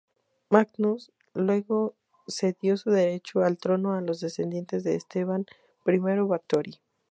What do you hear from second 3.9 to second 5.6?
a los descendientes de Esteban